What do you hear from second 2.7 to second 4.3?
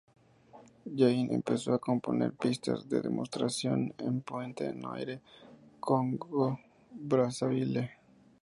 de demostración en